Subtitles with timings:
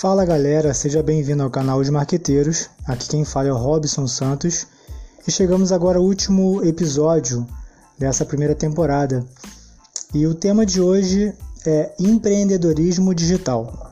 [0.00, 2.70] Fala galera, seja bem-vindo ao canal Os Marqueteiros.
[2.86, 4.64] Aqui quem fala é o Robson Santos
[5.26, 7.44] e chegamos agora ao último episódio
[7.98, 9.26] dessa primeira temporada.
[10.14, 11.34] E o tema de hoje
[11.66, 13.87] é empreendedorismo digital.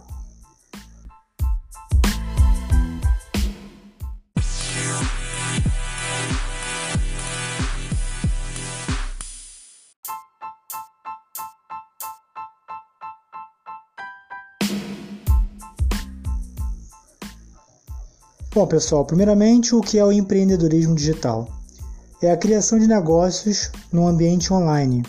[18.56, 21.46] Bom, pessoal, primeiramente, o que é o empreendedorismo digital?
[22.22, 25.04] É a criação de negócios no ambiente online.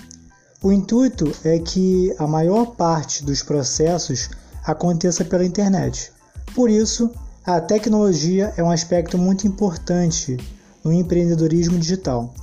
[0.61, 4.29] O intuito é que a maior parte dos processos
[4.65, 6.11] aconteça pela internet.
[6.53, 7.09] Por isso,
[7.45, 10.35] a tecnologia é um aspecto muito importante
[10.83, 12.33] no empreendedorismo digital.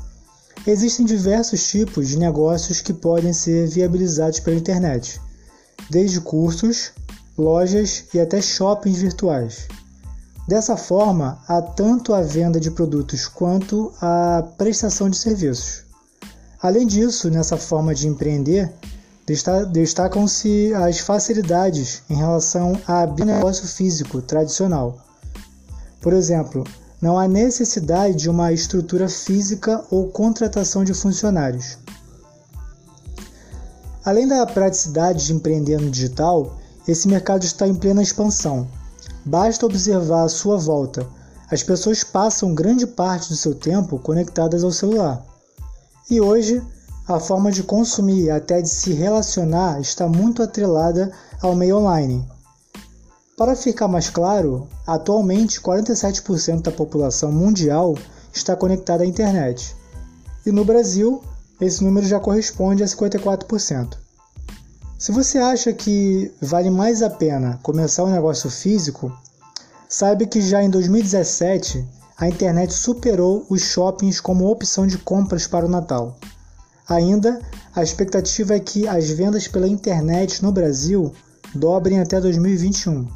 [0.66, 5.20] Existem diversos tipos de negócios que podem ser viabilizados pela internet,
[5.90, 6.92] desde cursos,
[7.36, 9.68] lojas e até shoppings virtuais.
[10.46, 15.84] Dessa forma, há tanto a venda de produtos quanto a prestação de serviços.
[16.60, 18.70] Além disso, nessa forma de empreender,
[19.72, 24.98] destacam-se as facilidades em relação a negócio físico tradicional.
[26.00, 26.62] Por exemplo,
[27.00, 31.78] não há necessidade de uma estrutura física ou contratação de funcionários.
[34.04, 38.68] Além da praticidade de empreender no digital, esse mercado está em plena expansão.
[39.24, 41.06] Basta observar à sua volta.
[41.50, 45.24] As pessoas passam grande parte do seu tempo conectadas ao celular.
[46.10, 46.62] E hoje,
[47.08, 52.26] a forma de consumir até de se relacionar está muito atrelada ao meio online.
[53.36, 57.94] Para ficar mais claro, atualmente 47% da população mundial
[58.32, 59.74] está conectada à internet.
[60.46, 61.22] E no Brasil,
[61.60, 64.03] esse número já corresponde a 54%.
[64.96, 69.12] Se você acha que vale mais a pena começar um negócio físico,
[69.88, 71.84] saiba que já em 2017
[72.16, 76.16] a internet superou os shoppings como opção de compras para o Natal.
[76.88, 77.40] Ainda,
[77.74, 81.12] a expectativa é que as vendas pela internet no Brasil
[81.54, 83.08] dobrem até 2021.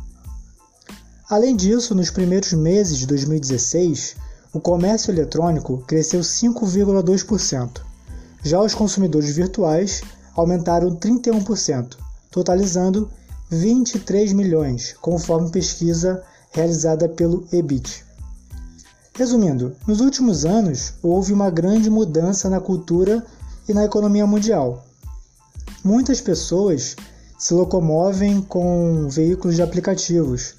[1.30, 4.16] Além disso, nos primeiros meses de 2016,
[4.52, 7.82] o comércio eletrônico cresceu 5,2%.
[8.42, 10.02] Já os consumidores virtuais
[10.40, 11.96] aumentaram 31%,
[12.30, 13.10] totalizando
[13.50, 16.22] 23 milhões, conforme pesquisa
[16.52, 18.04] realizada pelo EBIT.
[19.14, 23.24] Resumindo, nos últimos anos houve uma grande mudança na cultura
[23.68, 24.84] e na economia mundial.
[25.82, 26.94] Muitas pessoas
[27.36, 30.54] se locomovem com veículos de aplicativos,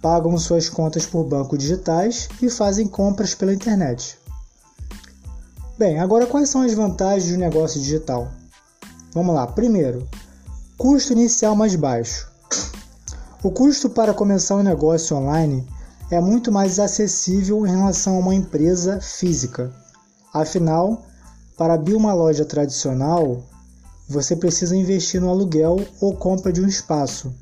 [0.00, 4.16] pagam suas contas por bancos digitais e fazem compras pela internet.
[5.76, 8.28] Bem, agora quais são as vantagens do negócio digital?
[9.12, 9.46] Vamos lá.
[9.46, 10.08] Primeiro,
[10.76, 12.30] custo inicial mais baixo.
[13.42, 15.66] O custo para começar um negócio online
[16.10, 19.72] é muito mais acessível em relação a uma empresa física.
[20.32, 21.06] Afinal,
[21.56, 23.42] para abrir uma loja tradicional,
[24.08, 27.34] você precisa investir no aluguel ou compra de um espaço,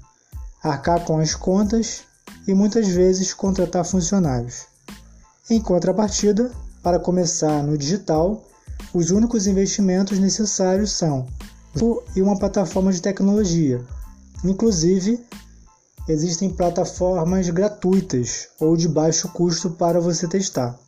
[0.63, 2.03] arcar com as contas
[2.47, 4.67] e muitas vezes contratar funcionários.
[5.49, 6.51] Em contrapartida,
[6.83, 8.43] para começar no digital,
[8.93, 11.27] os únicos investimentos necessários são
[12.15, 13.85] e uma plataforma de tecnologia.
[14.45, 15.25] Inclusive,
[16.09, 20.79] existem plataformas gratuitas ou de baixo custo para você testar.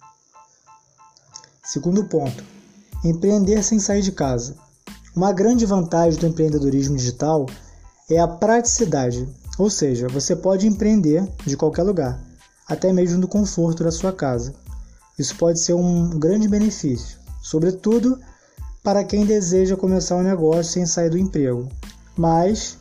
[1.62, 2.42] Segundo ponto:
[3.04, 4.56] empreender sem sair de casa.
[5.14, 7.46] Uma grande vantagem do empreendedorismo digital
[8.08, 9.28] é a praticidade,
[9.58, 12.22] ou seja, você pode empreender de qualquer lugar,
[12.66, 14.54] até mesmo no conforto da sua casa.
[15.18, 18.18] Isso pode ser um grande benefício, sobretudo
[18.88, 21.68] para quem deseja começar um negócio sem sair do emprego,
[22.16, 22.78] mas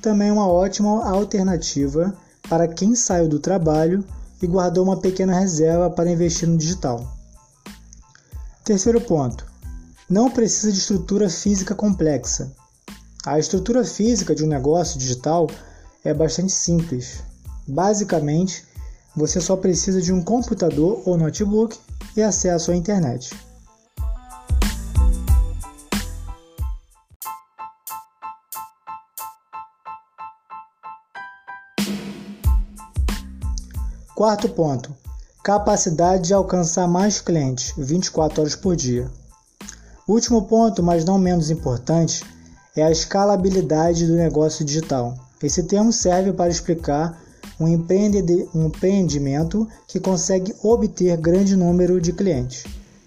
[0.00, 2.16] também é uma ótima alternativa
[2.48, 4.04] para quem saiu do trabalho
[4.40, 7.12] e guardou uma pequena reserva para investir no digital.
[8.64, 9.44] Terceiro ponto:
[10.08, 12.52] não precisa de estrutura física complexa.
[13.26, 15.48] A estrutura física de um negócio digital
[16.04, 17.24] é bastante simples.
[17.66, 18.64] Basicamente,
[19.16, 21.76] você só precisa de um computador ou notebook
[22.16, 23.47] e acesso à internet.
[34.18, 34.92] Quarto ponto:
[35.44, 39.08] capacidade de alcançar mais clientes 24 horas por dia.
[40.08, 42.24] Último ponto, mas não menos importante,
[42.74, 45.14] é a escalabilidade do negócio digital.
[45.40, 47.16] Esse termo serve para explicar
[47.60, 52.64] um, empreendimento que consegue obter grande número de clientes,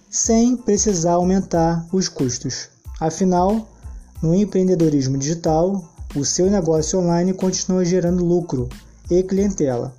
[0.10, 2.70] sem precisar aumentar os custos.
[3.02, 3.68] Afinal,
[4.24, 5.84] no empreendedorismo digital,
[6.16, 8.70] o seu negócio online continua gerando lucro
[9.10, 9.94] e clientela,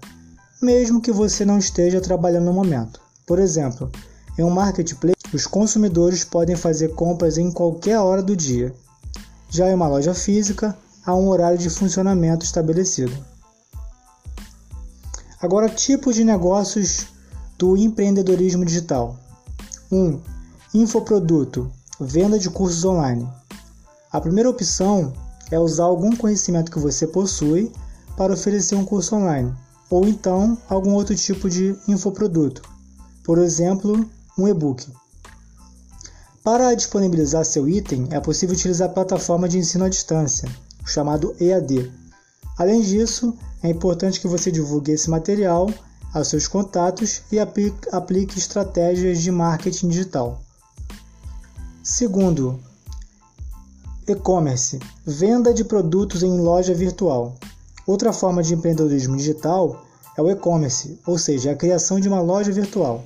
[0.63, 3.01] mesmo que você não esteja trabalhando no momento.
[3.27, 3.91] Por exemplo,
[4.39, 8.75] em um marketplace, os consumidores podem fazer compras em qualquer hora do dia.
[9.51, 13.13] Já em uma loja física, há um horário de funcionamento estabelecido.
[15.41, 17.07] Agora, tipos de negócios
[17.59, 19.17] do empreendedorismo digital.
[19.91, 19.97] 1.
[19.97, 20.21] Um,
[20.73, 21.71] infoproduto,
[22.01, 23.29] venda de cursos online.
[24.11, 25.13] A primeira opção
[25.51, 27.73] é usar algum conhecimento que você possui
[28.17, 29.53] para oferecer um curso online,
[29.93, 32.63] ou então algum outro tipo de infoproduto,
[33.23, 34.09] por exemplo,
[34.39, 34.91] um e-book.
[36.43, 40.49] Para disponibilizar seu item, é possível utilizar a plataforma de ensino à distância,
[40.87, 41.93] chamado EAD.
[42.57, 45.69] Além disso, é importante que você divulgue esse material
[46.15, 50.41] aos seus contatos e aplique estratégias de marketing digital.
[51.83, 52.59] Segundo,
[54.09, 57.37] e-commerce, venda de produtos em loja virtual.
[57.87, 59.85] Outra forma de empreendedorismo digital
[60.17, 63.05] é o e-commerce, ou seja, a criação de uma loja virtual.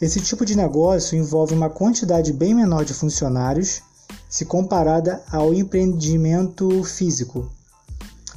[0.00, 3.82] Esse tipo de negócio envolve uma quantidade bem menor de funcionários
[4.28, 7.50] se comparada ao empreendimento físico.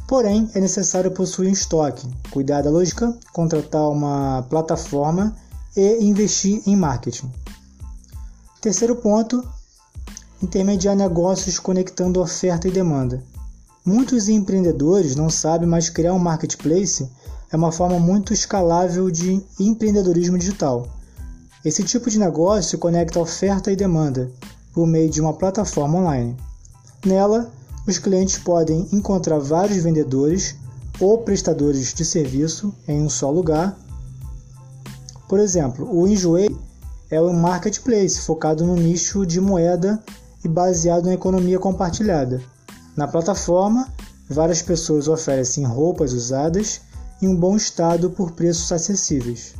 [0.07, 5.35] Porém, é necessário possuir um estoque, cuidar da lógica, contratar uma plataforma
[5.75, 7.31] e investir em marketing.
[8.61, 9.47] Terceiro ponto
[10.41, 13.21] intermediar negócios conectando oferta e demanda.
[13.91, 17.09] Muitos empreendedores não sabem, mas criar um marketplace
[17.51, 20.87] é uma forma muito escalável de empreendedorismo digital.
[21.65, 24.31] Esse tipo de negócio conecta oferta e demanda
[24.73, 26.37] por meio de uma plataforma online.
[27.03, 27.51] Nela,
[27.87, 30.55] os clientes podem encontrar vários vendedores
[30.99, 33.75] ou prestadores de serviço em um só lugar.
[35.27, 36.55] Por exemplo, o Enjoei
[37.09, 39.99] é um marketplace focado no nicho de moeda
[40.45, 42.39] e baseado na economia compartilhada.
[42.95, 43.87] Na plataforma,
[44.29, 46.81] várias pessoas oferecem roupas usadas
[47.21, 49.53] em um bom estado por preços acessíveis.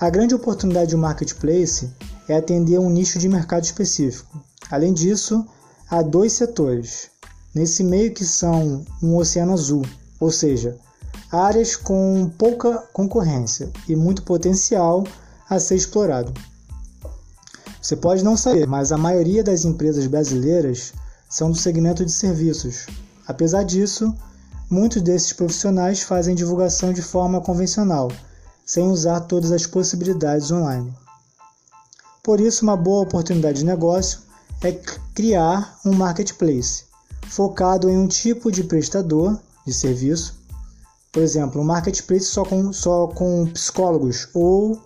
[0.00, 1.90] A grande oportunidade do marketplace
[2.28, 4.40] é atender um nicho de mercado específico.
[4.70, 5.44] Além disso,
[5.90, 7.10] há dois setores,
[7.54, 9.82] nesse meio que são um oceano azul,
[10.20, 10.78] ou seja,
[11.32, 15.04] áreas com pouca concorrência e muito potencial
[15.48, 16.32] a ser explorado.
[17.80, 20.92] Você pode não saber, mas a maioria das empresas brasileiras
[21.28, 22.86] são do segmento de serviços.
[23.26, 24.14] Apesar disso,
[24.70, 28.10] muitos desses profissionais fazem divulgação de forma convencional,
[28.64, 30.92] sem usar todas as possibilidades online.
[32.22, 34.20] Por isso, uma boa oportunidade de negócio
[34.62, 34.72] é
[35.14, 36.84] criar um marketplace
[37.28, 40.38] focado em um tipo de prestador de serviço,
[41.12, 44.82] por exemplo, um marketplace só com, só com psicólogos ou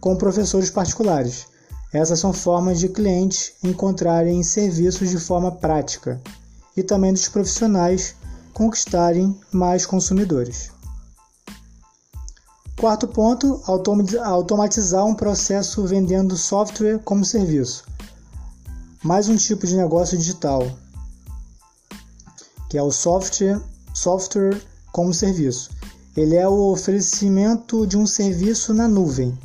[0.00, 1.46] com professores particulares
[1.92, 6.20] essas são formas de clientes encontrarem serviços de forma prática
[6.76, 8.14] e também dos profissionais
[8.52, 10.70] conquistarem mais consumidores.
[12.78, 13.62] Quarto ponto,
[14.22, 17.84] automatizar um processo vendendo software como serviço.
[19.02, 20.70] Mais um tipo de negócio digital,
[22.68, 23.60] que é o software,
[23.94, 24.60] software
[24.92, 25.70] como serviço.
[26.16, 29.36] Ele é o oferecimento de um serviço na nuvem,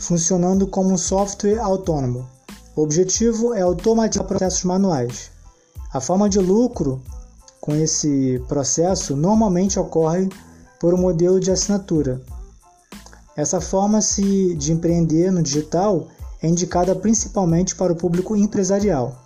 [0.00, 2.26] funcionando como um software autônomo.
[2.74, 5.30] O objetivo é automatizar processos manuais.
[5.92, 7.02] A forma de lucro
[7.60, 10.28] com esse processo normalmente ocorre
[10.80, 12.20] por um modelo de assinatura.
[13.36, 16.08] Essa forma de empreender no digital
[16.42, 19.22] é indicada principalmente para o público empresarial.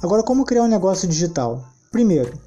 [0.00, 1.64] Agora, como criar um negócio digital?
[1.90, 2.38] Primeiro,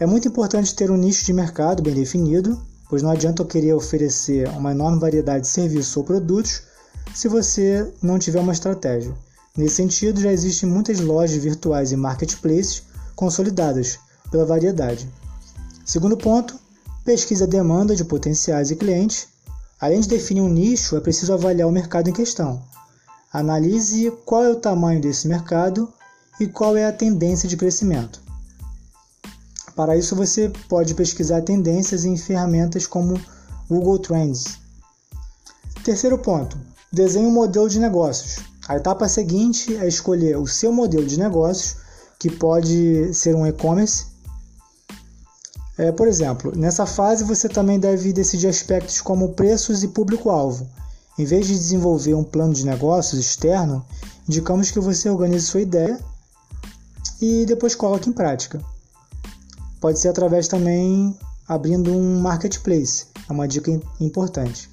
[0.00, 3.74] é muito importante ter um nicho de mercado bem definido pois não adianta eu querer
[3.74, 6.62] oferecer uma enorme variedade de serviços ou produtos
[7.14, 9.14] se você não tiver uma estratégia.
[9.56, 12.84] Nesse sentido, já existem muitas lojas virtuais e marketplaces
[13.16, 13.98] consolidadas
[14.30, 15.08] pela variedade.
[15.84, 16.58] Segundo ponto,
[17.04, 19.28] pesquisa a demanda de potenciais e clientes.
[19.80, 22.62] Além de definir um nicho, é preciso avaliar o mercado em questão.
[23.32, 25.92] Analise qual é o tamanho desse mercado
[26.38, 28.27] e qual é a tendência de crescimento.
[29.78, 33.14] Para isso, você pode pesquisar tendências em ferramentas como
[33.70, 34.58] Google Trends.
[35.84, 36.58] Terceiro ponto:
[36.92, 38.40] desenhe um modelo de negócios.
[38.66, 41.76] A etapa seguinte é escolher o seu modelo de negócios,
[42.18, 44.06] que pode ser um e-commerce.
[45.78, 50.68] É, por exemplo, nessa fase você também deve decidir aspectos como preços e público-alvo.
[51.16, 53.86] Em vez de desenvolver um plano de negócios externo,
[54.28, 56.00] indicamos que você organize sua ideia
[57.22, 58.60] e depois coloque em prática.
[59.80, 61.16] Pode ser através também
[61.46, 64.68] abrindo um marketplace, é uma dica importante.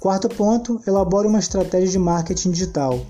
[0.00, 3.06] Quarto ponto, elabore uma estratégia de marketing digital.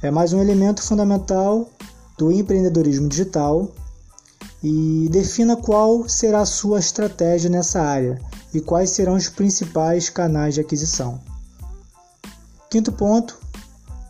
[0.00, 1.68] É mais um elemento fundamental
[2.16, 3.68] do empreendedorismo digital
[4.62, 8.20] e defina qual será a sua estratégia nessa área
[8.54, 11.18] e quais serão os principais canais de aquisição.
[12.70, 13.38] Quinto ponto,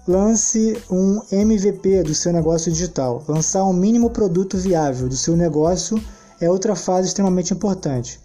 [0.07, 3.25] lance um MVP do seu negócio digital.
[3.27, 6.03] Lançar um mínimo produto viável do seu negócio
[6.41, 8.21] é outra fase extremamente importante.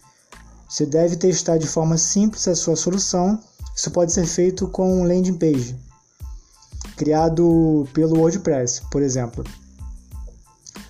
[0.70, 3.40] Você deve testar de forma simples a sua solução.
[3.76, 5.78] Isso pode ser feito com um landing page,
[6.96, 9.44] criado pelo WordPress, por exemplo.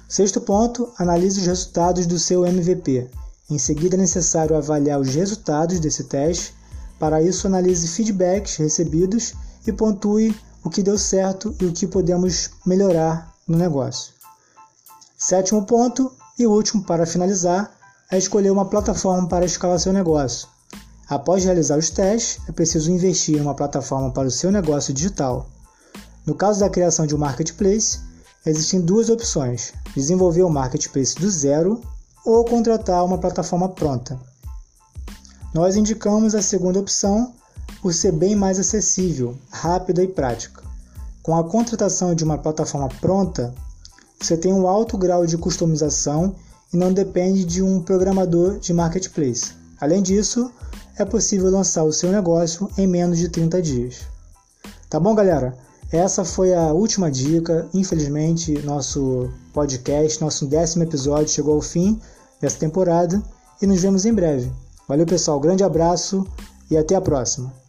[0.08, 3.10] Sexto ponto, analise os resultados do seu MVP.
[3.50, 6.54] Em seguida, é necessário avaliar os resultados desse teste.
[7.00, 9.34] Para isso, analise feedbacks recebidos
[9.68, 14.14] e pontue o que deu certo e o que podemos melhorar no negócio.
[15.18, 17.72] Sétimo ponto e último para finalizar
[18.12, 20.48] é escolher uma plataforma para escalar seu negócio.
[21.08, 25.48] Após realizar os testes, é preciso investir em uma plataforma para o seu negócio digital.
[26.26, 28.00] No caso da criação de um marketplace,
[28.46, 31.82] existem duas opções: desenvolver o um marketplace do zero
[32.26, 34.20] ou contratar uma plataforma pronta.
[35.54, 37.34] Nós indicamos a segunda opção
[37.82, 40.64] por ser bem mais acessível, rápida e prática.
[41.22, 43.54] Com a contratação de uma plataforma pronta,
[44.20, 46.36] você tem um alto grau de customização
[46.74, 49.54] e não depende de um programador de marketplace.
[49.80, 50.52] Além disso,
[50.98, 54.02] é possível lançar o seu negócio em menos de 30 dias.
[54.90, 55.58] Tá bom, galera?
[55.92, 57.68] Essa foi a última dica.
[57.74, 62.00] Infelizmente, nosso podcast, nosso décimo episódio chegou ao fim
[62.42, 63.22] dessa temporada
[63.62, 64.52] e nos vemos em breve.
[64.88, 65.40] Valeu, pessoal.
[65.40, 66.26] Grande abraço
[66.70, 67.65] e até a próxima.